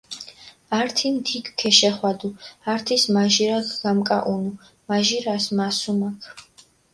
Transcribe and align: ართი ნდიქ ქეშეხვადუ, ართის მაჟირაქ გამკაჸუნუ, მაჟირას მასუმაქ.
ართი 0.79 1.07
ნდიქ 1.15 1.45
ქეშეხვადუ, 1.59 2.29
ართის 2.73 3.03
მაჟირაქ 3.13 3.67
გამკაჸუნუ, 3.81 4.51
მაჟირას 4.87 5.45
მასუმაქ. 5.57 6.19